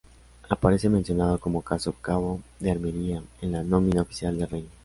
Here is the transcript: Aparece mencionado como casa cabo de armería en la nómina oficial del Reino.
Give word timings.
Aparece 0.49 0.89
mencionado 0.89 1.39
como 1.39 1.61
casa 1.61 1.93
cabo 2.01 2.41
de 2.59 2.71
armería 2.71 3.21
en 3.39 3.51
la 3.51 3.61
nómina 3.61 4.01
oficial 4.01 4.35
del 4.35 4.49
Reino. 4.49 4.69